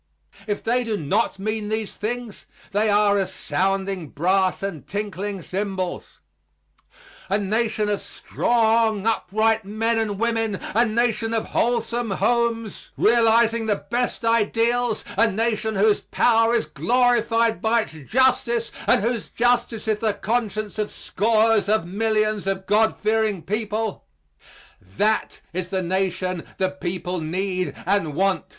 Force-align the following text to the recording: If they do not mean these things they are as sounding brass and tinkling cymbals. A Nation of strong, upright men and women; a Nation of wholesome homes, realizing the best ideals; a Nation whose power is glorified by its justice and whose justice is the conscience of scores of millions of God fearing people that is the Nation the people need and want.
If 0.47 0.63
they 0.63 0.83
do 0.83 0.97
not 0.97 1.37
mean 1.37 1.69
these 1.69 1.95
things 1.95 2.47
they 2.71 2.89
are 2.89 3.19
as 3.19 3.31
sounding 3.31 4.09
brass 4.09 4.63
and 4.63 4.87
tinkling 4.87 5.43
cymbals. 5.43 6.13
A 7.29 7.37
Nation 7.37 7.87
of 7.87 8.01
strong, 8.01 9.05
upright 9.05 9.63
men 9.63 9.99
and 9.99 10.17
women; 10.17 10.59
a 10.73 10.87
Nation 10.87 11.35
of 11.35 11.49
wholesome 11.53 12.09
homes, 12.09 12.89
realizing 12.97 13.67
the 13.67 13.75
best 13.91 14.25
ideals; 14.25 15.05
a 15.19 15.29
Nation 15.29 15.75
whose 15.75 16.01
power 16.01 16.55
is 16.55 16.65
glorified 16.65 17.61
by 17.61 17.81
its 17.81 17.91
justice 18.09 18.71
and 18.87 19.03
whose 19.03 19.29
justice 19.29 19.87
is 19.87 19.99
the 19.99 20.15
conscience 20.15 20.79
of 20.79 20.89
scores 20.89 21.69
of 21.69 21.85
millions 21.85 22.47
of 22.47 22.65
God 22.65 22.97
fearing 22.97 23.43
people 23.43 24.03
that 24.81 25.41
is 25.53 25.69
the 25.69 25.83
Nation 25.83 26.43
the 26.57 26.71
people 26.71 27.19
need 27.19 27.75
and 27.85 28.15
want. 28.15 28.45